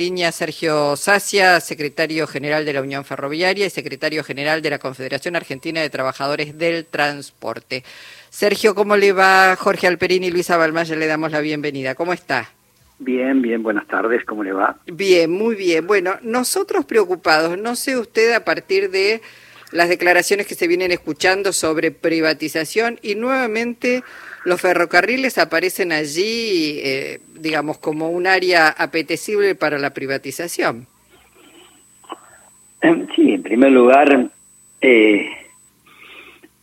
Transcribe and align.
Línea 0.00 0.32
Sergio 0.32 0.96
Sacia, 0.96 1.60
secretario 1.60 2.26
general 2.26 2.64
de 2.64 2.72
la 2.72 2.80
Unión 2.80 3.04
Ferroviaria 3.04 3.66
y 3.66 3.70
secretario 3.70 4.24
general 4.24 4.62
de 4.62 4.70
la 4.70 4.78
Confederación 4.78 5.36
Argentina 5.36 5.82
de 5.82 5.90
Trabajadores 5.90 6.56
del 6.56 6.86
Transporte. 6.86 7.84
Sergio, 8.30 8.74
¿cómo 8.74 8.96
le 8.96 9.12
va? 9.12 9.54
Jorge 9.56 9.86
Alperín 9.86 10.24
y 10.24 10.30
Luisa 10.30 10.56
Balmaya 10.56 10.96
le 10.96 11.06
damos 11.06 11.32
la 11.32 11.40
bienvenida. 11.40 11.94
¿Cómo 11.96 12.14
está? 12.14 12.48
Bien, 12.98 13.42
bien, 13.42 13.62
buenas 13.62 13.86
tardes, 13.88 14.24
¿cómo 14.24 14.42
le 14.42 14.54
va? 14.54 14.78
Bien, 14.86 15.30
muy 15.30 15.54
bien. 15.54 15.86
Bueno, 15.86 16.14
nosotros 16.22 16.86
preocupados, 16.86 17.58
no 17.58 17.76
sé 17.76 17.98
usted 17.98 18.32
a 18.32 18.42
partir 18.42 18.90
de 18.90 19.20
las 19.72 19.88
declaraciones 19.88 20.46
que 20.46 20.54
se 20.54 20.66
vienen 20.66 20.92
escuchando 20.92 21.52
sobre 21.52 21.90
privatización 21.90 22.98
y 23.02 23.14
nuevamente 23.14 24.02
los 24.44 24.60
ferrocarriles 24.60 25.38
aparecen 25.38 25.92
allí, 25.92 26.80
eh, 26.82 27.20
digamos, 27.34 27.78
como 27.78 28.10
un 28.10 28.26
área 28.26 28.68
apetecible 28.68 29.54
para 29.54 29.78
la 29.78 29.90
privatización. 29.90 30.86
Em, 32.80 33.06
sí, 33.14 33.32
en 33.32 33.42
primer 33.42 33.72
lugar, 33.72 34.30
eh, 34.80 35.28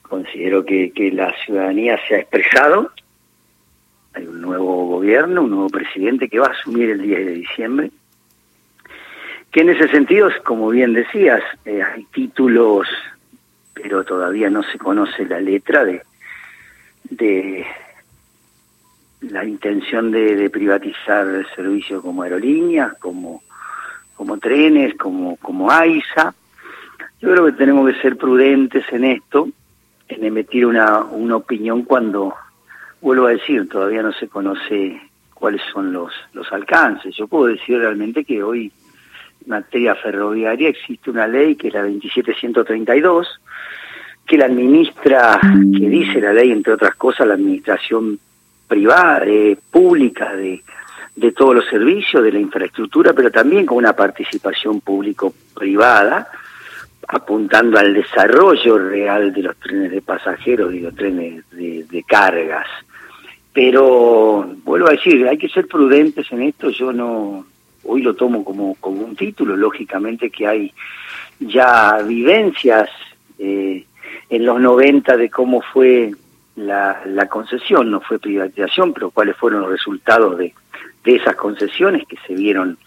considero 0.01 0.65
que, 0.65 0.91
que 0.91 1.11
la 1.11 1.33
ciudadanía 1.45 1.99
se 2.07 2.15
ha 2.15 2.19
expresado. 2.19 2.91
Hay 4.13 4.25
un 4.25 4.41
nuevo 4.41 4.87
gobierno, 4.87 5.43
un 5.43 5.51
nuevo 5.51 5.69
presidente 5.69 6.27
que 6.27 6.39
va 6.39 6.47
a 6.47 6.51
asumir 6.51 6.89
el 6.89 7.01
10 7.03 7.25
de 7.25 7.31
diciembre. 7.33 7.91
Que 9.51 9.61
en 9.61 9.69
ese 9.69 9.87
sentido, 9.87 10.29
como 10.43 10.69
bien 10.69 10.93
decías, 10.93 11.41
eh, 11.65 11.81
hay 11.81 12.03
títulos, 12.05 12.87
pero 13.73 14.03
todavía 14.03 14.49
no 14.49 14.63
se 14.63 14.77
conoce 14.77 15.25
la 15.25 15.39
letra 15.39 15.85
de, 15.85 16.01
de 17.09 17.65
la 19.21 19.45
intención 19.45 20.11
de, 20.11 20.49
privatizar 20.49 21.27
el 21.27 21.47
servicio 21.55 22.01
como 22.01 22.23
aerolíneas, 22.23 22.93
como, 22.99 23.43
como 24.15 24.37
trenes, 24.37 24.95
como, 24.95 25.37
como 25.37 25.71
AISA. 25.71 26.33
Yo 27.21 27.31
creo 27.31 27.45
que 27.45 27.53
tenemos 27.53 27.91
que 27.91 28.01
ser 28.01 28.17
prudentes 28.17 28.85
en 28.91 29.03
esto, 29.05 29.49
en 30.07 30.23
emitir 30.23 30.65
una, 30.65 30.99
una 30.99 31.35
opinión 31.37 31.83
cuando, 31.83 32.35
vuelvo 33.01 33.27
a 33.27 33.31
decir, 33.31 33.67
todavía 33.67 34.03
no 34.03 34.13
se 34.13 34.27
conoce 34.27 35.01
cuáles 35.33 35.61
son 35.71 35.91
los, 35.91 36.13
los 36.33 36.51
alcances. 36.51 37.15
Yo 37.15 37.27
puedo 37.27 37.47
decir 37.47 37.79
realmente 37.79 38.23
que 38.23 38.43
hoy 38.43 38.71
materia 39.47 39.95
ferroviaria 39.95 40.69
existe 40.69 41.09
una 41.09 41.27
ley 41.27 41.55
que 41.55 41.69
es 41.69 41.73
la 41.73 41.83
27132, 41.83 43.27
que 44.25 44.37
la 44.37 44.45
administra, 44.45 45.39
que 45.41 45.89
dice 45.89 46.19
la 46.19 46.33
ley, 46.33 46.51
entre 46.51 46.73
otras 46.73 46.95
cosas, 46.95 47.27
la 47.27 47.35
administración 47.35 48.19
privada, 48.67 49.23
eh, 49.25 49.57
pública 49.71 50.35
de, 50.35 50.61
de 51.15 51.31
todos 51.31 51.55
los 51.55 51.65
servicios, 51.67 52.23
de 52.23 52.31
la 52.31 52.39
infraestructura, 52.39 53.13
pero 53.13 53.31
también 53.31 53.65
con 53.65 53.77
una 53.77 53.93
participación 53.93 54.81
público-privada, 54.81 56.29
apuntando 57.07 57.79
al 57.79 57.93
desarrollo 57.93 58.77
real 58.77 59.33
de 59.33 59.43
los 59.43 59.55
trenes 59.57 59.91
de 59.91 60.01
pasajeros 60.01 60.73
y 60.73 60.81
los 60.81 60.93
trenes 60.93 61.49
de, 61.51 61.85
de, 61.89 62.03
cargas. 62.03 62.67
Pero 63.53 64.45
vuelvo 64.63 64.87
a 64.87 64.91
decir, 64.91 65.25
hay 65.27 65.37
que 65.37 65.47
ser 65.47 65.67
prudentes 65.67 66.29
en 66.31 66.43
esto. 66.43 66.69
Yo 66.69 66.91
no, 66.91 67.45
hoy 67.87 68.01
lo 68.01 68.15
tomo 68.15 68.43
como, 68.43 68.75
como 68.75 69.01
un 69.01 69.15
título, 69.15 69.55
lógicamente 69.55 70.29
que 70.29 70.45
hay 70.45 70.73
ya 71.39 71.97
vivencias 72.05 72.89
eh, 73.39 73.85
en 74.29 74.45
los 74.45 74.59
90 74.59 75.17
de 75.17 75.29
cómo 75.29 75.61
fue 75.61 76.11
la, 76.55 77.01
la 77.05 77.27
concesión, 77.27 77.89
no 77.89 78.01
fue 78.01 78.19
privatización, 78.19 78.93
pero 78.93 79.11
cuáles 79.11 79.37
fueron 79.37 79.61
los 79.61 79.71
resultados 79.71 80.37
de, 80.37 80.53
de 81.03 81.15
esas 81.15 81.35
concesiones 81.35 82.07
que 82.07 82.17
se 82.27 82.33
vieron 82.33 82.77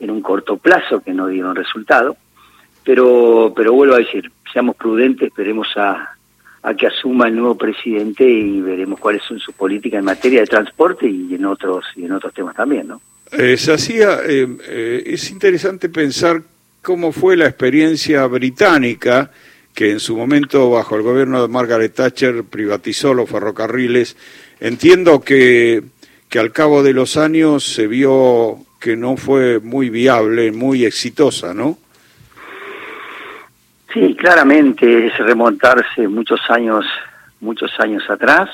en 0.00 0.10
un 0.10 0.20
corto 0.20 0.56
plazo, 0.56 1.00
que 1.00 1.12
no 1.12 1.28
dieron 1.28 1.54
resultado. 1.54 2.16
Pero, 2.84 3.52
pero 3.56 3.72
vuelvo 3.72 3.94
a 3.94 3.98
decir, 3.98 4.30
seamos 4.52 4.76
prudentes, 4.76 5.28
esperemos 5.28 5.68
a, 5.76 6.16
a 6.62 6.74
que 6.74 6.86
asuma 6.86 7.28
el 7.28 7.36
nuevo 7.36 7.56
presidente 7.56 8.28
y 8.28 8.60
veremos 8.60 8.98
cuáles 9.00 9.22
son 9.22 9.38
sus 9.38 9.54
políticas 9.54 10.00
en 10.00 10.04
materia 10.04 10.40
de 10.40 10.46
transporte 10.46 11.08
y 11.08 11.34
en 11.34 11.46
otros 11.46 11.84
y 11.96 12.04
en 12.04 12.12
otros 12.12 12.34
temas 12.34 12.56
también, 12.56 12.88
¿no? 12.88 13.00
Eh, 13.32 13.56
hacía, 13.72 14.20
eh, 14.26 14.46
eh, 14.68 15.02
es 15.06 15.30
interesante 15.30 15.88
pensar 15.88 16.42
cómo 16.82 17.12
fue 17.12 17.36
la 17.36 17.46
experiencia 17.46 18.26
británica 18.26 19.30
que 19.74 19.90
en 19.90 20.00
su 20.00 20.16
momento 20.16 20.70
bajo 20.70 20.94
el 20.94 21.02
gobierno 21.02 21.42
de 21.42 21.48
Margaret 21.48 21.94
Thatcher 21.94 22.44
privatizó 22.44 23.12
los 23.12 23.28
ferrocarriles. 23.28 24.16
Entiendo 24.60 25.20
que, 25.20 25.82
que 26.28 26.38
al 26.38 26.52
cabo 26.52 26.82
de 26.82 26.92
los 26.92 27.16
años 27.16 27.64
se 27.64 27.88
vio 27.88 28.58
que 28.78 28.96
no 28.96 29.16
fue 29.16 29.58
muy 29.60 29.90
viable, 29.90 30.52
muy 30.52 30.84
exitosa, 30.84 31.54
¿no? 31.54 31.78
Sí, 33.92 34.14
claramente 34.14 35.06
es 35.06 35.16
remontarse 35.18 36.06
muchos 36.06 36.40
años, 36.48 36.84
muchos 37.40 37.72
años 37.78 38.02
atrás. 38.10 38.50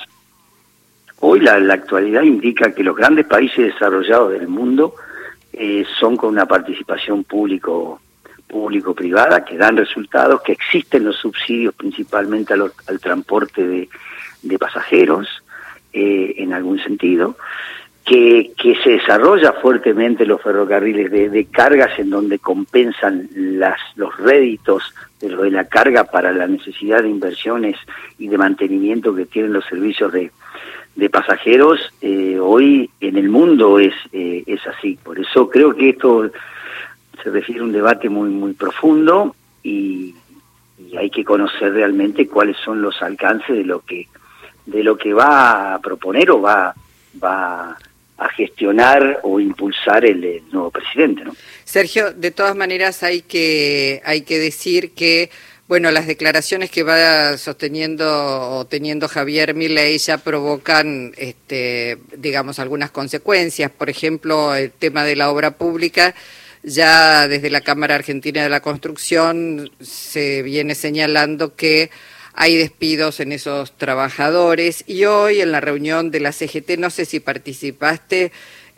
Hoy 1.23 1.41
la, 1.41 1.55
actualidad 1.75 2.23
indica 2.23 2.75
que 2.75 2.83
los 2.83 2.97
grandes 2.97 3.27
países 3.27 3.73
desarrollados 3.73 4.33
del 4.33 4.49
mundo 4.49 4.95
eh, 5.53 5.85
son 5.99 6.17
con 6.17 6.31
una 6.31 6.47
participación 6.47 7.25
público 7.25 8.01
público-privada 8.47 9.45
que 9.45 9.57
dan 9.57 9.77
resultados, 9.77 10.43
que 10.43 10.53
existen 10.53 11.05
los 11.05 11.17
subsidios 11.17 11.73
principalmente 11.75 12.53
al, 12.53 13.01
transporte 13.01 13.89
de, 14.43 14.59
pasajeros 14.59 15.29
eh, 15.93 16.35
en 16.39 16.53
algún 16.53 16.83
sentido, 16.83 17.37
que, 18.05 18.53
se 18.83 18.91
desarrolla 18.91 19.53
fuertemente 19.53 20.27
los 20.27 20.43
ferrocarriles 20.43 21.13
de, 21.13 21.29
de, 21.29 21.45
cargas 21.45 21.97
en 21.99 22.11
donde 22.11 22.41
compensan 22.41 23.29
las, 23.35 23.79
los 23.95 24.17
réditos 24.17 24.83
de 25.21 25.29
lo 25.29 25.43
de 25.43 25.53
la 25.53 25.67
carga 25.67 26.05
para 26.05 26.33
la 26.33 26.49
necesidad 26.49 27.03
de 27.03 27.09
inversiones 27.09 27.77
y 28.19 28.27
de 28.27 28.39
mantenimiento 28.39 29.15
que 29.15 29.27
tienen 29.27 29.53
los 29.53 29.65
servicios 29.67 30.13
de, 30.13 30.33
de 30.95 31.09
pasajeros, 31.09 31.81
eh, 32.01 32.39
hoy 32.41 32.91
en 33.01 33.17
el 33.17 33.29
mundo 33.29 33.79
es, 33.79 33.95
eh, 34.13 34.43
es 34.47 34.67
así. 34.67 34.99
Por 35.03 35.19
eso 35.19 35.49
creo 35.49 35.75
que 35.75 35.91
esto 35.91 36.31
se 37.23 37.31
refiere 37.31 37.61
a 37.61 37.65
un 37.65 37.73
debate 37.73 38.09
muy 38.09 38.31
muy 38.31 38.53
profundo 38.55 39.35
y, 39.63 40.15
y, 40.79 40.97
hay 40.97 41.11
que 41.11 41.25
conocer 41.25 41.73
realmente 41.73 42.27
cuáles 42.27 42.57
son 42.59 42.83
los 42.83 43.01
alcances 43.03 43.57
de 43.57 43.65
lo 43.65 43.81
que 43.81 44.09
de 44.67 44.83
lo 44.83 44.97
que 44.97 45.13
va 45.13 45.75
a 45.75 45.79
proponer 45.81 46.31
o 46.31 46.41
va 46.41 46.75
va 47.23 47.77
a 48.17 48.29
gestionar 48.31 49.21
o 49.23 49.41
impulsar 49.41 50.05
el, 50.05 50.23
el 50.23 50.43
nuevo 50.53 50.71
presidente, 50.71 51.25
¿no? 51.25 51.35
Sergio, 51.65 52.13
de 52.13 52.31
todas 52.31 52.55
maneras 52.55 53.03
hay 53.03 53.23
que 53.23 54.03
hay 54.05 54.23
que 54.23 54.39
decir 54.39 54.93
que 54.93 55.31
bueno, 55.71 55.93
las 55.93 56.09
declaraciones 56.09 56.69
que 56.69 56.83
va 56.83 57.39
sosteniendo 57.39 58.05
o 58.59 58.65
teniendo 58.65 59.07
Javier 59.07 59.55
Milei 59.55 59.99
ya 59.99 60.19
provocan, 60.19 61.13
este, 61.17 61.97
digamos, 62.17 62.59
algunas 62.59 62.91
consecuencias. 62.91 63.71
Por 63.71 63.89
ejemplo, 63.89 64.53
el 64.57 64.73
tema 64.73 65.05
de 65.05 65.15
la 65.15 65.31
obra 65.31 65.53
pública 65.53 66.17
ya 66.65 67.29
desde 67.29 67.51
la 67.51 67.61
Cámara 67.61 67.95
Argentina 67.95 68.43
de 68.43 68.49
la 68.49 68.59
Construcción 68.59 69.71
se 69.81 70.43
viene 70.43 70.75
señalando 70.75 71.55
que 71.55 71.91
hay 72.35 72.57
despidos 72.57 73.21
en 73.21 73.31
esos 73.31 73.79
trabajadores 73.79 74.83
y 74.89 75.05
hoy 75.05 75.41
en 75.41 75.53
la 75.53 75.61
reunión 75.61 76.11
de 76.11 76.19
la 76.19 76.33
CGT, 76.33 76.79
no 76.79 76.91
sé 76.91 77.05
si 77.05 77.21
participaste, 77.21 78.33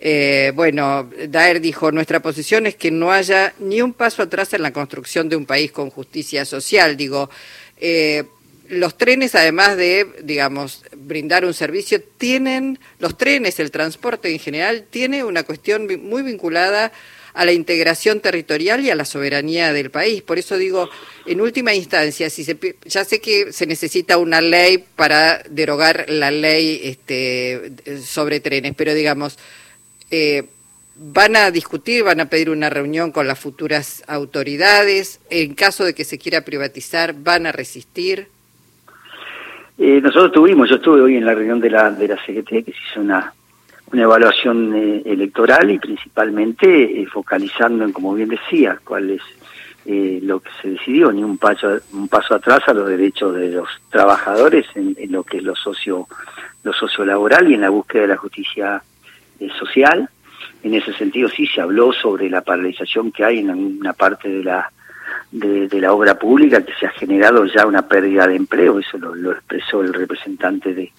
eh, 0.04 0.50
bueno, 0.56 1.08
Daer 1.28 1.60
dijo, 1.60 1.92
nuestra 1.92 2.20
posición 2.20 2.66
es 2.66 2.74
que 2.74 2.90
no 2.90 3.12
haya 3.12 3.54
ni 3.60 3.80
un 3.82 3.92
paso 3.92 4.24
atrás 4.24 4.52
en 4.52 4.62
la 4.62 4.72
construcción 4.72 5.28
de 5.28 5.36
un 5.36 5.46
país 5.46 5.70
con 5.70 5.90
justicia 5.90 6.44
social. 6.44 6.96
Digo, 6.96 7.30
eh, 7.76 8.24
los 8.68 8.98
trenes, 8.98 9.36
además 9.36 9.76
de, 9.76 10.08
digamos, 10.24 10.82
brindar 10.96 11.44
un 11.44 11.54
servicio, 11.54 12.02
tienen, 12.18 12.80
los 12.98 13.16
trenes, 13.16 13.60
el 13.60 13.70
transporte 13.70 14.32
en 14.32 14.40
general, 14.40 14.86
tiene 14.90 15.22
una 15.22 15.44
cuestión 15.44 15.86
muy 16.02 16.22
vinculada 16.22 16.90
a 17.34 17.44
la 17.44 17.52
integración 17.52 18.19
territorial 18.19 18.84
y 18.84 18.90
a 18.90 18.96
la 18.96 19.04
soberanía 19.04 19.72
del 19.72 19.93
país. 19.93 20.20
Por 20.22 20.37
eso 20.37 20.56
digo, 20.56 20.90
en 21.26 21.40
última 21.40 21.75
instancia, 21.75 22.28
si 22.28 22.43
se, 22.43 22.58
ya 22.87 23.04
sé 23.04 23.20
que 23.20 23.52
se 23.52 23.66
necesita 23.66 24.19
una 24.19 24.40
ley 24.40 24.84
para 24.96 25.44
derogar 25.49 26.06
la 26.08 26.32
ley 26.32 26.81
este, 26.82 27.70
sobre 28.04 28.40
trenes, 28.40 28.75
pero 28.76 28.94
digamos, 28.94 29.38
eh, 30.12 30.44
van 30.94 31.35
a 31.35 31.50
discutir, 31.50 32.05
van 32.05 32.20
a 32.20 32.26
pedir 32.26 32.50
una 32.50 32.70
reunión 32.70 33.11
con 33.11 33.26
las 33.26 33.41
futuras 33.41 34.05
autoridades, 34.06 35.20
en 35.31 35.55
caso 35.55 35.85
de 35.85 35.94
que 35.94 36.05
se 36.05 36.19
quiera 36.19 36.44
privatizar, 36.44 37.14
van 37.14 37.47
a 37.47 37.53
resistir. 37.53 38.29
Eh, 39.79 40.00
nosotros 40.00 40.31
tuvimos, 40.31 40.69
yo 40.69 40.76
estuve 40.76 41.00
hoy 41.00 41.17
en 41.17 41.26
la 41.26 41.35
reunión 41.35 41.59
de 41.59 41.70
la, 41.70 41.91
de 41.91 42.06
la 42.06 42.17
CGT, 42.25 42.64
que 42.64 42.73
se 42.73 42.79
hizo 42.91 43.00
una 43.00 43.35
una 43.93 44.03
evaluación 44.03 44.75
eh, 44.75 45.03
electoral 45.05 45.70
y 45.70 45.79
principalmente 45.79 47.03
eh, 47.03 47.06
focalizando 47.06 47.85
en, 47.85 47.93
como 47.93 48.14
bien 48.14 48.31
decía, 48.31 48.79
cuál 48.82 49.11
es 49.11 49.23
eh, 49.85 50.20
lo 50.23 50.41
que 50.41 50.50
se 50.61 50.70
decidió, 50.70 51.12
ni 51.12 51.23
un 51.23 51.37
paso, 51.37 51.79
un 51.93 52.09
paso 52.09 52.35
atrás 52.35 52.62
a 52.67 52.75
los 52.75 52.88
derechos 52.88 53.35
de 53.35 53.50
los 53.50 53.69
trabajadores 53.91 54.67
en, 54.75 54.97
lo 55.12 55.25
que 55.25 55.38
es 55.38 55.43
lo 55.43 55.55
socio, 55.55 56.06
lo 56.62 56.73
sociolaboral 56.73 57.50
y 57.50 57.55
en 57.55 57.61
la 57.61 57.69
búsqueda 57.69 58.03
de 58.03 58.09
la 58.09 58.17
justicia 58.17 58.82
social. 59.50 60.08
En 60.62 60.74
ese 60.74 60.92
sentido 60.92 61.28
sí 61.28 61.46
se 61.46 61.60
habló 61.60 61.92
sobre 61.92 62.30
la 62.30 62.42
paralización 62.42 63.10
que 63.10 63.24
hay 63.24 63.40
en 63.40 63.50
una 63.50 63.92
parte 63.92 64.28
de 64.28 64.44
la 64.44 64.70
de, 65.32 65.80
la 65.80 65.92
obra 65.92 66.18
pública 66.18 66.64
que 66.64 66.74
se 66.74 66.86
ha 66.86 66.90
generado 66.90 67.44
ya 67.46 67.66
una 67.66 67.82
pérdida 67.82 68.26
de 68.26 68.36
empleo, 68.36 68.78
eso 68.78 68.98
lo, 68.98 69.32
expresó 69.32 69.80
el 69.80 69.94
representante 69.94 70.74
de, 70.74 70.92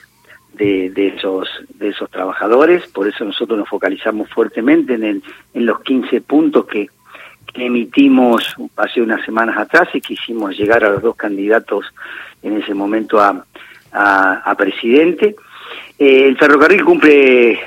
de, 0.54 1.08
esos 1.08 1.48
de 1.70 1.90
esos 1.90 2.10
trabajadores, 2.10 2.88
por 2.88 3.08
eso 3.08 3.24
nosotros 3.24 3.60
nos 3.60 3.70
focalizamos 3.70 4.30
fuertemente 4.30 4.96
en, 4.96 5.24
en 5.54 5.66
los 5.66 5.82
15 5.82 6.22
puntos 6.22 6.66
que, 6.66 6.90
emitimos 7.56 8.56
hace 8.78 9.00
unas 9.00 9.24
semanas 9.24 9.56
atrás 9.56 9.88
y 9.94 10.02
quisimos 10.02 10.58
llegar 10.58 10.84
a 10.84 10.90
los 10.90 11.04
dos 11.04 11.16
candidatos 11.16 11.86
en 12.42 12.58
ese 12.58 12.74
momento 12.74 13.20
a, 13.22 13.46
a, 13.92 14.56
presidente. 14.58 15.36
Eh, 16.00 16.30
el 16.30 16.36
ferrocarril 16.36 16.84
cumple 16.84 17.60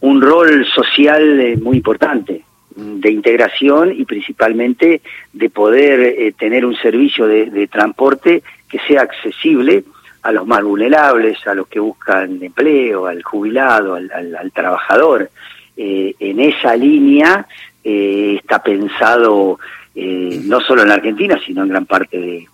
un 0.00 0.20
rol 0.20 0.66
social 0.66 1.40
eh, 1.40 1.56
muy 1.56 1.78
importante 1.78 2.42
de 2.76 3.10
integración 3.10 3.92
y 3.92 4.04
principalmente 4.04 5.00
de 5.32 5.50
poder 5.50 6.00
eh, 6.00 6.34
tener 6.38 6.64
un 6.66 6.76
servicio 6.76 7.26
de, 7.26 7.68
transporte 7.68 8.42
que 8.68 8.78
sea 8.86 9.02
accesible 9.02 9.84
a 10.22 10.32
los 10.32 10.46
más 10.46 10.62
vulnerables, 10.62 11.44
a 11.46 11.54
los 11.54 11.68
que 11.68 11.80
buscan 11.80 12.42
empleo, 12.42 13.06
al 13.06 13.22
jubilado, 13.22 13.94
al, 13.94 14.52
trabajador. 14.52 15.30
Eh, 15.76 16.14
en 16.18 16.40
esa 16.40 16.76
línea 16.76 17.46
eh, 17.82 18.38
está 18.40 18.62
pensado 18.62 19.58
no 19.94 20.60
solo 20.60 20.82
en 20.82 20.90
Argentina, 20.90 21.40
sino 21.44 21.62
en 21.62 21.68
gran 21.70 21.86
parte 21.86 22.46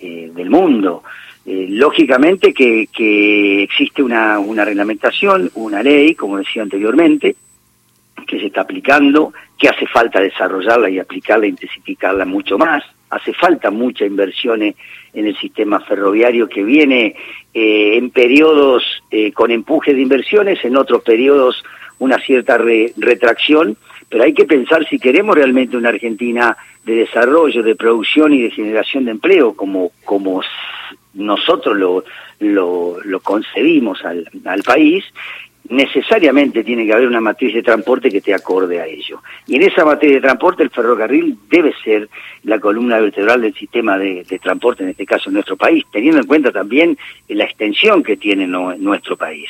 del 0.00 0.50
mundo. 0.50 1.04
Lógicamente 1.50 2.52
que, 2.52 2.88
que 2.92 3.62
existe 3.62 4.02
una, 4.02 4.38
una 4.38 4.64
reglamentación, 4.64 5.50
una 5.54 5.82
ley, 5.82 6.14
como 6.14 6.38
decía 6.38 6.62
anteriormente, 6.62 7.36
que 8.26 8.38
se 8.38 8.46
está 8.46 8.60
aplicando, 8.62 9.32
que 9.58 9.68
hace 9.68 9.86
falta 9.86 10.20
desarrollarla 10.20 10.90
y 10.90 10.98
aplicarla, 10.98 11.46
intensificarla 11.46 12.24
mucho 12.24 12.58
más. 12.58 12.84
Hace 13.10 13.32
falta 13.32 13.70
mucha 13.70 14.04
inversión 14.04 14.62
en 14.62 14.74
el 15.14 15.36
sistema 15.38 15.80
ferroviario 15.80 16.48
que 16.48 16.62
viene 16.62 17.16
eh, 17.54 17.96
en 17.96 18.10
periodos 18.10 18.84
eh, 19.10 19.32
con 19.32 19.50
empuje 19.50 19.94
de 19.94 20.02
inversiones, 20.02 20.62
en 20.64 20.76
otros 20.76 21.02
periodos 21.02 21.64
una 21.98 22.18
cierta 22.18 22.58
retracción, 22.58 23.76
pero 24.08 24.24
hay 24.24 24.32
que 24.32 24.44
pensar 24.44 24.86
si 24.88 24.98
queremos 24.98 25.34
realmente 25.34 25.76
una 25.76 25.88
Argentina 25.88 26.56
de 26.84 26.94
desarrollo, 26.94 27.62
de 27.62 27.74
producción 27.74 28.32
y 28.32 28.42
de 28.42 28.50
generación 28.50 29.04
de 29.06 29.10
empleo, 29.12 29.54
como, 29.54 29.90
como 30.04 30.42
nosotros 31.14 31.76
lo, 31.76 32.04
lo, 32.40 33.20
concebimos 33.20 34.04
al, 34.04 34.28
al 34.44 34.62
país, 34.62 35.04
necesariamente 35.68 36.64
tiene 36.64 36.86
que 36.86 36.94
haber 36.94 37.08
una 37.08 37.20
matriz 37.20 37.54
de 37.54 37.62
transporte 37.62 38.10
que 38.10 38.20
te 38.20 38.32
acorde 38.32 38.80
a 38.80 38.86
ello. 38.86 39.20
Y 39.46 39.56
en 39.56 39.62
esa 39.62 39.84
matriz 39.84 40.12
de 40.12 40.20
transporte 40.20 40.62
el 40.62 40.70
ferrocarril 40.70 41.36
debe 41.50 41.74
ser 41.84 42.08
la 42.44 42.58
columna 42.58 42.98
vertebral 43.00 43.42
del 43.42 43.54
sistema 43.54 43.98
de, 43.98 44.24
transporte, 44.42 44.82
en 44.82 44.90
este 44.90 45.04
caso 45.04 45.28
en 45.28 45.34
nuestro 45.34 45.56
país, 45.56 45.84
teniendo 45.92 46.20
en 46.20 46.26
cuenta 46.26 46.52
también 46.52 46.96
la 47.28 47.44
extensión 47.44 48.02
que 48.02 48.16
tiene 48.16 48.46
nuestro 48.46 49.16
país. 49.16 49.48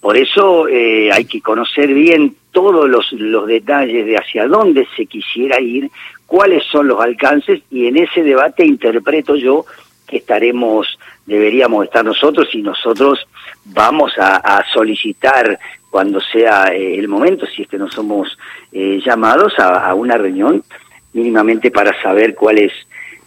Por 0.00 0.16
eso 0.16 0.68
eh, 0.68 1.10
hay 1.12 1.26
que 1.26 1.40
conocer 1.40 1.92
bien 1.92 2.34
todos 2.50 2.88
los, 2.88 3.12
los 3.12 3.46
detalles 3.46 4.06
de 4.06 4.16
hacia 4.16 4.46
dónde 4.46 4.86
se 4.96 5.06
quisiera 5.06 5.60
ir, 5.60 5.90
cuáles 6.26 6.64
son 6.64 6.88
los 6.88 7.00
alcances, 7.00 7.60
y 7.70 7.86
en 7.86 7.98
ese 7.98 8.22
debate 8.22 8.64
interpreto 8.64 9.36
yo 9.36 9.66
que 10.08 10.16
estaremos, 10.16 10.98
deberíamos 11.26 11.84
estar 11.84 12.04
nosotros 12.04 12.48
y 12.52 12.62
nosotros 12.62 13.28
vamos 13.66 14.12
a, 14.18 14.64
solicitar 14.72 15.58
cuando 15.90 16.20
sea 16.20 16.72
eh, 16.72 16.98
el 16.98 17.08
momento, 17.08 17.46
si 17.46 17.62
es 17.62 17.68
que 17.68 17.78
no 17.78 17.90
somos 17.90 18.36
eh, 18.72 19.00
llamados 19.04 19.58
a, 19.58 19.94
una 19.94 20.16
reunión 20.16 20.64
mínimamente 21.12 21.70
para 21.70 22.00
saber 22.02 22.34
cuál 22.34 22.58
es 22.58 22.72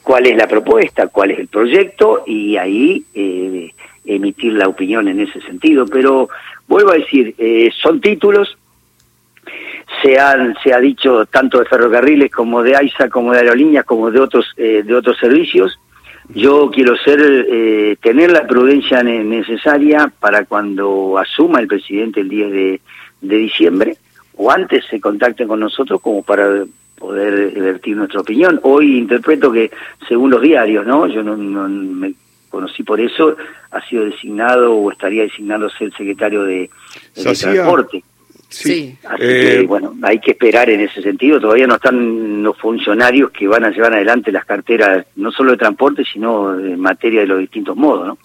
cuál 0.04 0.26
es 0.26 0.36
la 0.36 0.48
propuesta, 0.48 1.08
cuál 1.08 1.32
es 1.32 1.40
el 1.40 1.48
proyecto 1.48 2.24
y 2.26 2.58
ahí 2.58 3.04
eh, 3.14 3.72
emitir 4.04 4.54
la 4.54 4.68
opinión 4.68 5.08
en 5.08 5.20
ese 5.20 5.40
sentido. 5.42 5.86
Pero 5.86 6.28
vuelvo 6.68 6.92
a 6.92 6.96
decir, 6.96 7.36
son 7.80 8.02
títulos, 8.02 8.58
se, 10.02 10.20
han, 10.20 10.56
se 10.64 10.74
ha 10.74 10.80
dicho 10.80 11.28
tanto 11.28 11.60
de 11.60 11.66
ferrocarriles 11.66 12.32
como 12.32 12.64
de 12.64 12.76
AISA, 12.76 13.10
como 13.10 13.32
de 13.32 13.40
aerolíneas, 13.40 13.86
como 13.86 14.10
de 14.10 14.20
otros, 14.20 14.48
de 14.58 14.96
otros 14.96 15.18
servicios, 15.20 15.78
yo 16.34 16.70
quiero 16.72 16.96
ser, 16.98 17.20
eh, 17.22 17.98
tener 18.02 18.32
la 18.32 18.48
prudencia 18.48 19.04
necesaria 19.04 20.12
para 20.20 20.46
cuando 20.46 21.18
asuma 21.18 21.60
el 21.60 21.68
presidente 21.68 22.22
el 22.22 22.30
10 22.30 22.52
de, 22.52 22.82
diciembre 23.22 23.98
o 24.36 24.52
antes 24.52 24.84
se 24.90 25.00
contacten 25.00 25.48
con 25.48 25.60
nosotros 25.60 26.02
como 26.02 26.24
para 26.24 26.66
poder 26.98 27.52
vertir 27.52 27.96
nuestra 27.96 28.22
opinión. 28.22 28.60
Hoy 28.64 28.98
interpreto 28.98 29.52
que, 29.52 29.72
según 30.08 30.32
los 30.32 30.42
diarios, 30.42 30.86
¿no? 30.86 31.08
Yo 31.08 31.22
no, 31.22 31.38
me 31.38 32.14
conocí 32.50 32.84
por 32.84 33.00
eso, 33.00 33.36
ha 33.72 33.82
sido 33.88 34.06
designado 34.06 34.74
o 34.74 34.92
estaría 34.92 35.24
designándose 35.24 35.86
el 35.86 35.94
secretario 35.94 36.44
de, 36.44 36.70
Transporte. 37.14 38.04
Sí. 38.52 38.98
Así 39.06 39.18
que, 39.18 39.60
eh, 39.60 39.62
bueno, 39.64 39.96
hay 40.02 40.20
que 40.20 40.32
esperar 40.32 40.70
en 40.70 40.82
ese 40.82 41.02
sentido. 41.02 41.40
Todavía 41.40 41.68
no 41.68 41.76
están 41.76 42.44
los 42.44 42.58
funcionarios 42.58 43.32
que 43.32 43.48
van 43.48 43.64
a 43.64 43.72
llevar 43.72 43.94
adelante 43.94 44.30
las 44.32 44.46
carteras, 44.46 45.06
no 45.16 45.32
solo 45.32 45.52
de 45.52 45.58
transporte, 45.58 46.04
sino 46.04 46.60
en 46.60 46.80
materia 46.80 47.22
de 47.22 47.28
los 47.28 47.40
distintos 47.40 47.78
modos, 47.78 48.08
¿no? 48.08 48.18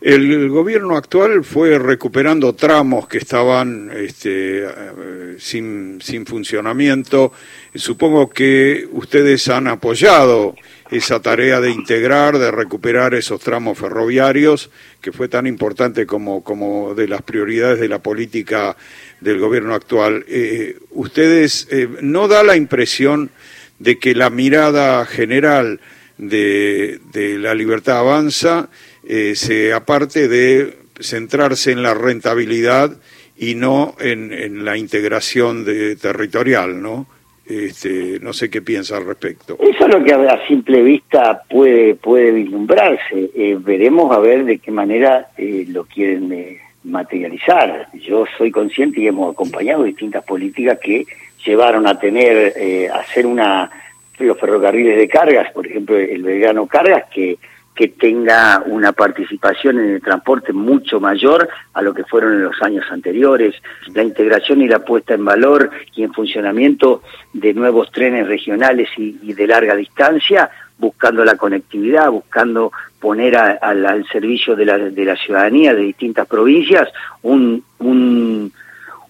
El 0.00 0.48
gobierno 0.48 0.96
actual 0.96 1.44
fue 1.44 1.78
recuperando 1.78 2.54
tramos 2.54 3.06
que 3.06 3.18
estaban 3.18 3.90
este, 3.94 4.64
eh, 4.64 5.36
sin, 5.38 6.00
sin 6.00 6.24
funcionamiento. 6.24 7.32
Supongo 7.74 8.30
que 8.30 8.88
ustedes 8.90 9.48
han 9.48 9.68
apoyado 9.68 10.54
esa 10.90 11.20
tarea 11.20 11.60
de 11.60 11.70
integrar, 11.70 12.38
de 12.38 12.50
recuperar 12.50 13.14
esos 13.14 13.40
tramos 13.40 13.78
ferroviarios, 13.78 14.70
que 15.00 15.12
fue 15.12 15.28
tan 15.28 15.46
importante 15.46 16.06
como, 16.06 16.44
como 16.44 16.94
de 16.94 17.08
las 17.08 17.22
prioridades 17.22 17.80
de 17.80 17.88
la 17.88 18.00
política 18.00 18.76
del 19.20 19.38
gobierno 19.38 19.74
actual. 19.74 20.24
Eh, 20.28 20.78
¿Ustedes 20.90 21.68
eh, 21.70 21.88
no 22.02 22.28
da 22.28 22.42
la 22.42 22.56
impresión 22.56 23.30
de 23.78 23.98
que 23.98 24.14
la 24.14 24.30
mirada 24.30 25.04
general 25.06 25.80
de, 26.18 27.00
de 27.12 27.38
la 27.38 27.54
libertad 27.54 27.98
avanza 27.98 28.68
eh, 29.02 29.34
se 29.34 29.72
aparte 29.72 30.28
de 30.28 30.78
centrarse 31.00 31.72
en 31.72 31.82
la 31.82 31.94
rentabilidad 31.94 32.96
y 33.36 33.56
no 33.56 33.96
en, 33.98 34.32
en 34.32 34.64
la 34.64 34.76
integración 34.76 35.64
de, 35.64 35.96
territorial, 35.96 36.80
¿no? 36.80 37.08
Este, 37.46 38.18
no 38.20 38.32
sé 38.32 38.48
qué 38.48 38.62
piensa 38.62 38.96
al 38.96 39.04
respecto. 39.04 39.58
Eso 39.60 39.86
es 39.86 39.94
lo 39.94 40.02
que 40.02 40.14
a 40.14 40.46
simple 40.46 40.82
vista 40.82 41.42
puede 41.48 41.94
puede 41.94 42.30
vislumbrarse. 42.30 43.30
Eh, 43.34 43.56
veremos 43.60 44.16
a 44.16 44.18
ver 44.18 44.44
de 44.44 44.58
qué 44.58 44.70
manera 44.70 45.28
eh, 45.36 45.66
lo 45.68 45.84
quieren 45.84 46.32
eh, 46.32 46.60
materializar. 46.84 47.88
Yo 47.92 48.24
soy 48.38 48.50
consciente 48.50 49.00
y 49.00 49.08
hemos 49.08 49.32
acompañado 49.32 49.82
distintas 49.84 50.24
políticas 50.24 50.78
que 50.82 51.04
llevaron 51.44 51.86
a 51.86 51.98
tener, 51.98 52.90
a 52.90 53.00
hacer 53.00 53.26
una 53.26 53.70
los 54.18 54.38
ferrocarriles 54.38 54.96
de 54.96 55.08
cargas, 55.08 55.52
por 55.52 55.66
ejemplo 55.66 55.96
el 55.98 56.22
Belgrano 56.22 56.66
Cargas, 56.66 57.04
que 57.12 57.36
que 57.74 57.88
tenga 57.88 58.62
una 58.66 58.92
participación 58.92 59.80
en 59.80 59.90
el 59.90 60.00
transporte 60.00 60.52
mucho 60.52 61.00
mayor 61.00 61.48
a 61.72 61.82
lo 61.82 61.92
que 61.92 62.04
fueron 62.04 62.34
en 62.34 62.44
los 62.44 62.62
años 62.62 62.84
anteriores, 62.90 63.54
la 63.92 64.02
integración 64.02 64.62
y 64.62 64.68
la 64.68 64.78
puesta 64.78 65.14
en 65.14 65.24
valor 65.24 65.70
y 65.94 66.04
en 66.04 66.12
funcionamiento 66.12 67.02
de 67.32 67.52
nuevos 67.52 67.90
trenes 67.90 68.28
regionales 68.28 68.88
y, 68.96 69.32
de 69.32 69.46
larga 69.46 69.74
distancia, 69.74 70.50
buscando 70.78 71.24
la 71.24 71.36
conectividad, 71.36 72.10
buscando 72.10 72.70
poner 73.00 73.36
al 73.36 74.06
servicio 74.10 74.54
de 74.54 74.64
la, 74.64 74.78
de 74.78 75.04
la 75.04 75.16
ciudadanía 75.16 75.74
de 75.74 75.82
distintas 75.82 76.26
provincias 76.26 76.88
un, 77.22 77.62
un, 77.80 78.52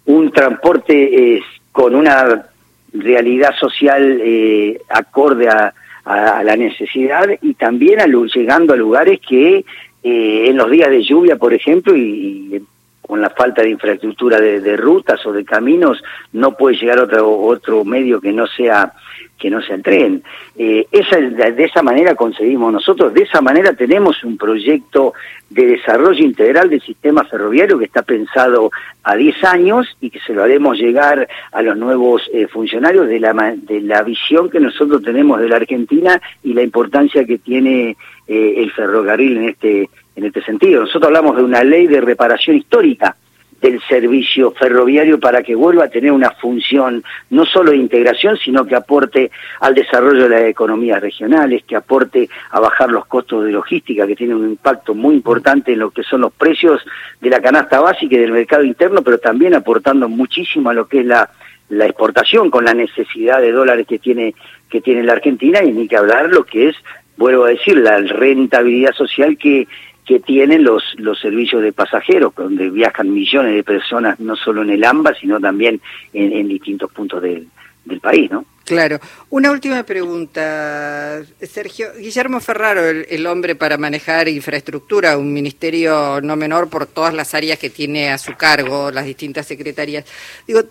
un 0.06 0.32
transporte 0.32 1.36
eh, 1.36 1.42
con 1.70 1.94
una 1.94 2.46
realidad 2.92 3.54
social 3.58 4.20
eh, 4.22 4.80
acorde 4.88 5.48
a 5.48 5.74
a, 6.04 6.42
la 6.42 6.56
necesidad 6.56 7.26
y 7.40 7.54
también 7.54 8.00
a, 8.00 8.06
llegando 8.06 8.74
a 8.74 8.76
lugares 8.76 9.20
que 9.26 9.64
eh, 10.02 10.46
en 10.48 10.56
los 10.56 10.70
días 10.70 10.90
de 10.90 11.02
lluvia, 11.02 11.36
por 11.36 11.54
ejemplo, 11.54 11.96
y, 11.96 12.62
con 13.06 13.20
la 13.20 13.30
falta 13.30 13.62
de 13.62 13.70
infraestructura 13.70 14.40
de, 14.40 14.76
rutas 14.76 15.24
o 15.26 15.32
de 15.32 15.44
caminos, 15.44 16.02
no 16.32 16.56
puede 16.56 16.76
llegar 16.76 16.98
otro, 17.00 17.38
otro 17.38 17.84
medio 17.84 18.20
que 18.20 18.32
no 18.32 18.46
sea 18.46 18.92
que 19.38 19.50
no 19.50 19.60
se 19.60 19.74
entreguen. 19.74 20.22
Eh, 20.56 20.86
esa, 20.90 21.18
de 21.18 21.64
esa 21.64 21.82
manera 21.82 22.14
conseguimos 22.14 22.72
nosotros, 22.72 23.12
de 23.12 23.22
esa 23.22 23.40
manera 23.40 23.74
tenemos 23.74 24.22
un 24.24 24.38
proyecto 24.38 25.12
de 25.50 25.66
desarrollo 25.66 26.24
integral 26.24 26.70
del 26.70 26.80
sistema 26.80 27.24
ferroviario 27.24 27.78
que 27.78 27.84
está 27.84 28.02
pensado 28.02 28.70
a 29.02 29.16
10 29.16 29.44
años 29.44 29.96
y 30.00 30.10
que 30.10 30.20
se 30.20 30.32
lo 30.32 30.42
haremos 30.42 30.78
llegar 30.78 31.28
a 31.52 31.62
los 31.62 31.76
nuevos 31.76 32.22
eh, 32.32 32.46
funcionarios 32.46 33.06
de 33.08 33.20
la, 33.20 33.54
de 33.56 33.80
la 33.80 34.02
visión 34.02 34.48
que 34.48 34.60
nosotros 34.60 35.02
tenemos 35.02 35.40
de 35.40 35.48
la 35.48 35.56
Argentina 35.56 36.20
y 36.42 36.54
la 36.54 36.62
importancia 36.62 37.24
que 37.24 37.38
tiene 37.38 37.96
eh, 38.26 38.54
el 38.56 38.72
ferrocarril 38.72 39.36
en 39.36 39.48
este, 39.50 39.90
en 40.16 40.24
este 40.24 40.42
sentido. 40.42 40.82
Nosotros 40.82 41.04
hablamos 41.04 41.36
de 41.36 41.42
una 41.42 41.64
ley 41.64 41.86
de 41.86 42.00
reparación 42.00 42.56
histórica 42.56 43.16
del 43.60 43.80
servicio 43.88 44.50
ferroviario 44.52 45.18
para 45.18 45.42
que 45.42 45.54
vuelva 45.54 45.84
a 45.84 45.88
tener 45.88 46.12
una 46.12 46.32
función 46.32 47.02
no 47.30 47.46
solo 47.46 47.70
de 47.70 47.78
integración, 47.78 48.36
sino 48.36 48.66
que 48.66 48.74
aporte 48.74 49.30
al 49.60 49.74
desarrollo 49.74 50.24
de 50.24 50.28
las 50.28 50.42
economías 50.42 51.00
regionales, 51.00 51.64
que 51.64 51.74
aporte 51.74 52.28
a 52.50 52.60
bajar 52.60 52.90
los 52.90 53.06
costos 53.06 53.44
de 53.44 53.52
logística, 53.52 54.06
que 54.06 54.16
tiene 54.16 54.34
un 54.34 54.50
impacto 54.50 54.94
muy 54.94 55.14
importante 55.14 55.72
en 55.72 55.78
lo 55.78 55.90
que 55.90 56.02
son 56.02 56.20
los 56.20 56.32
precios 56.34 56.82
de 57.22 57.30
la 57.30 57.40
canasta 57.40 57.80
básica 57.80 58.14
y 58.14 58.18
del 58.18 58.32
mercado 58.32 58.64
interno, 58.64 59.02
pero 59.02 59.16
también 59.16 59.54
aportando 59.54 60.10
muchísimo 60.10 60.68
a 60.68 60.74
lo 60.74 60.86
que 60.86 61.00
es 61.00 61.06
la 61.06 61.30
la 61.70 61.86
exportación 61.86 62.50
con 62.50 62.66
la 62.66 62.74
necesidad 62.74 63.40
de 63.40 63.50
dólares 63.50 63.86
que 63.86 63.98
tiene 63.98 64.34
que 64.68 64.80
tiene 64.80 65.02
la 65.02 65.14
Argentina 65.14 65.62
y 65.62 65.72
ni 65.72 65.88
que 65.88 65.96
hablar 65.96 66.28
lo 66.28 66.44
que 66.44 66.68
es 66.68 66.76
vuelvo 67.16 67.44
a 67.44 67.48
decir 67.48 67.78
la 67.78 67.98
rentabilidad 67.98 68.92
social 68.92 69.38
que 69.38 69.66
que 70.04 70.20
tienen 70.20 70.64
los 70.64 70.82
los 70.98 71.18
servicios 71.18 71.62
de 71.62 71.72
pasajeros 71.72 72.34
donde 72.34 72.70
viajan 72.70 73.12
millones 73.12 73.54
de 73.54 73.64
personas 73.64 74.20
no 74.20 74.36
solo 74.36 74.62
en 74.62 74.70
el 74.70 74.84
AMBA 74.84 75.14
sino 75.14 75.40
también 75.40 75.80
en, 76.12 76.48
distintos 76.48 76.92
puntos 76.92 77.22
del, 77.22 77.48
del 77.84 78.00
país 78.00 78.30
no 78.30 78.44
Claro. 78.64 78.98
Una 79.28 79.50
última 79.50 79.82
pregunta, 79.82 81.22
Sergio. 81.42 81.88
Guillermo 81.98 82.40
Ferraro, 82.40 82.82
el, 82.82 83.26
hombre 83.26 83.54
para 83.54 83.76
manejar 83.76 84.26
infraestructura, 84.28 85.18
un 85.18 85.34
ministerio 85.34 86.20
no 86.22 86.34
menor 86.36 86.70
por 86.70 86.86
todas 86.86 87.12
las 87.12 87.34
áreas 87.34 87.58
que 87.58 87.68
tiene 87.68 88.10
a 88.10 88.16
su 88.16 88.34
cargo, 88.36 88.90
las 88.90 89.04
distintas 89.04 89.46
secretarías. 89.46 90.06
Digo, 90.46 90.62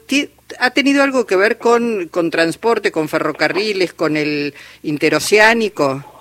¿ha 0.60 0.72
tenido 0.72 1.04
algo 1.04 1.28
que 1.28 1.36
ver 1.36 1.60
con, 1.60 2.08
con 2.08 2.32
transporte, 2.32 2.92
con 2.92 3.10
ferrocarriles, 3.10 3.94
con 3.94 4.18
el 4.18 4.56
interoceánico? 4.82 6.13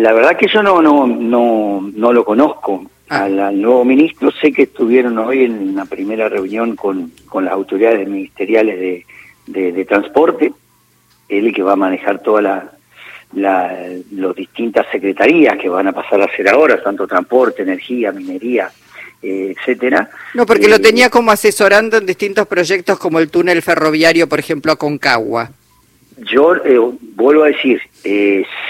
La 0.00 0.12
verdad 0.12 0.36
que 0.36 0.48
yo 0.48 0.62
no, 0.62 0.80
no, 0.82 1.06
no, 1.06 1.90
no 1.94 2.12
lo 2.12 2.24
conozco. 2.24 2.86
Ah. 3.08 3.24
Al, 3.24 3.60
nuevo 3.60 3.84
ministro 3.84 4.30
sé 4.32 4.52
que 4.52 4.62
estuvieron 4.62 5.18
hoy 5.18 5.44
en 5.44 5.76
la 5.76 5.84
primera 5.84 6.28
reunión 6.28 6.74
con, 6.74 7.12
con 7.28 7.44
las 7.44 7.54
autoridades 7.54 8.08
ministeriales 8.08 8.80
de 8.80 9.06
de, 9.46 9.84
transporte, 9.84 10.52
él 11.28 11.52
que 11.52 11.62
va 11.62 11.72
a 11.72 11.76
manejar 11.76 12.22
todas 12.22 12.42
las 12.42 12.64
la, 13.32 13.76
distintas 14.36 14.86
secretarías 14.90 15.58
que 15.58 15.68
van 15.68 15.88
a 15.88 15.92
pasar 15.92 16.22
a 16.22 16.36
ser 16.36 16.48
ahora, 16.48 16.82
tanto 16.82 17.06
transporte, 17.06 17.62
energía, 17.62 18.12
minería, 18.12 18.70
eh, 19.20 19.54
etcétera. 19.56 20.08
No, 20.34 20.46
porque 20.46 20.68
lo 20.68 20.76
eh, 20.76 20.80
tenía 20.80 21.10
como 21.10 21.32
asesorando 21.32 21.98
en 21.98 22.06
distintos 22.06 22.46
proyectos 22.46 22.98
como 22.98 23.18
el 23.18 23.28
túnel 23.28 23.62
ferroviario, 23.62 24.28
por 24.28 24.38
ejemplo, 24.38 24.72
a 24.72 24.76
Concagua. 24.76 25.50
Yo 26.18 26.54
eh, 26.56 26.78
vuelvo 27.14 27.42
a 27.42 27.48
decir, 27.48 27.80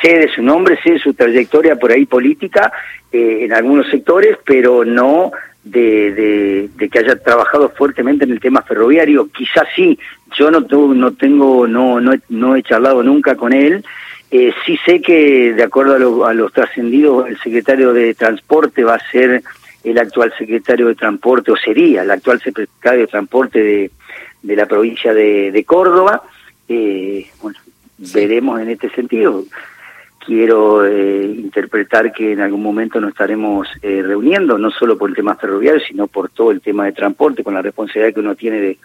sé 0.02 0.18
de 0.18 0.28
su 0.34 0.42
nombre, 0.42 0.78
sé 0.82 0.92
de 0.92 0.98
su 0.98 1.14
trayectoria 1.14 1.76
por 1.76 1.92
ahí 1.92 2.06
política 2.06 2.72
en 3.12 3.52
algunos 3.52 3.88
sectores, 3.88 4.36
pero 4.44 4.84
no 4.84 5.32
de, 5.66 6.70
de, 6.78 6.88
que 6.88 6.98
haya 6.98 7.16
trabajado 7.16 7.70
fuertemente 7.70 8.24
en 8.24 8.30
el 8.30 8.40
tema 8.40 8.62
ferroviario. 8.62 9.28
Quizás 9.32 9.66
sí, 9.74 9.98
yo 10.36 10.50
no, 10.50 10.60
no 10.60 11.12
tengo, 11.14 11.66
no, 11.66 12.00
no, 12.00 12.12
he, 12.12 12.20
no 12.28 12.56
he 12.56 12.62
charlado 12.62 13.02
nunca 13.02 13.34
con 13.36 13.52
él. 13.52 13.84
Eh, 14.30 14.52
sí 14.64 14.78
sé 14.84 15.00
que, 15.00 15.54
de 15.54 15.62
acuerdo 15.62 16.24
a, 16.24 16.34
los 16.34 16.52
trascendidos, 16.52 17.28
el 17.28 17.38
secretario 17.38 17.92
de 17.92 18.14
Transporte 18.14 18.84
va 18.84 18.94
a 18.94 19.10
ser 19.10 19.42
el 19.82 19.98
actual 19.98 20.32
secretario 20.38 20.88
de 20.88 20.94
Transporte, 20.94 21.52
o 21.52 21.56
sería 21.56 22.02
el 22.02 22.10
actual 22.10 22.40
secretario 22.40 23.00
de 23.00 23.06
Transporte 23.06 23.62
de, 23.62 23.90
de 24.42 24.56
la 24.56 24.66
provincia 24.66 25.12
de, 25.12 25.50
de 25.50 25.64
Córdoba. 25.64 26.22
Eh, 26.68 27.26
bueno, 27.42 27.58
veremos 27.98 28.60
en 28.60 28.70
este 28.70 28.90
sentido. 28.90 29.44
Quiero 30.24 30.84
eh, 30.84 31.24
interpretar 31.24 32.12
que 32.12 32.32
en 32.32 32.40
algún 32.40 32.62
momento 32.62 33.00
nos 33.00 33.10
estaremos 33.10 33.68
eh, 33.80 34.02
reuniendo, 34.04 34.58
no 34.58 34.70
solo 34.70 34.98
por 34.98 35.10
el 35.10 35.16
tema 35.16 35.36
ferroviario, 35.36 35.80
sino 35.80 36.08
por 36.08 36.30
todo 36.30 36.50
el 36.50 36.60
tema 36.60 36.84
de 36.84 36.92
transporte, 36.92 37.44
con 37.44 37.54
la 37.54 37.62
responsabilidad 37.62 38.12
que 38.12 38.20
uno 38.20 38.34
tiene 38.34 38.60
de, 38.60 38.78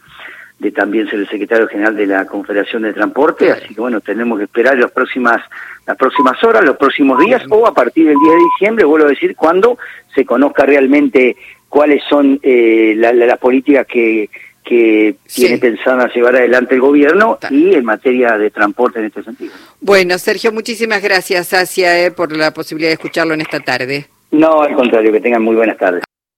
de 0.61 0.71
también 0.71 1.09
ser 1.09 1.19
el 1.19 1.27
secretario 1.27 1.67
general 1.67 1.95
de 1.95 2.05
la 2.05 2.25
Confederación 2.27 2.83
de 2.83 2.93
Transporte, 2.93 3.51
así 3.51 3.73
que 3.73 3.81
bueno, 3.81 3.99
tenemos 3.99 4.37
que 4.37 4.43
esperar 4.43 4.77
las 4.77 4.91
próximas, 4.91 5.41
las 5.87 5.97
próximas 5.97 6.41
horas, 6.43 6.63
los 6.63 6.77
próximos 6.77 7.19
días, 7.19 7.43
o 7.49 7.65
a 7.65 7.73
partir 7.73 8.05
del 8.05 8.17
10 8.23 8.31
de 8.31 8.43
diciembre, 8.53 8.85
vuelvo 8.85 9.07
a 9.07 9.09
decir, 9.09 9.35
cuando 9.35 9.79
se 10.13 10.23
conozca 10.23 10.63
realmente 10.63 11.35
cuáles 11.67 12.03
son 12.07 12.39
eh, 12.43 12.93
las 12.95 13.39
políticas 13.39 13.87
que 13.87 14.29
que 14.63 15.15
tiene 15.33 15.57
pensado 15.57 16.07
llevar 16.07 16.35
adelante 16.35 16.75
el 16.75 16.81
gobierno 16.81 17.37
y 17.49 17.73
en 17.73 17.85
materia 17.85 18.37
de 18.37 18.49
transporte 18.49 18.99
en 18.99 19.05
este 19.05 19.23
sentido. 19.23 19.51
Bueno, 19.79 20.17
Sergio, 20.17 20.51
muchísimas 20.51 21.01
gracias, 21.01 21.53
Asia, 21.53 22.05
eh, 22.05 22.11
por 22.11 22.35
la 22.35 22.53
posibilidad 22.53 22.89
de 22.89 22.93
escucharlo 22.93 23.33
en 23.33 23.41
esta 23.41 23.59
tarde. 23.59 24.07
No, 24.31 24.61
al 24.61 24.75
contrario, 24.75 25.11
que 25.11 25.19
tengan 25.19 25.43
muy 25.43 25.55
buenas 25.55 25.77
tardes. 25.77 26.03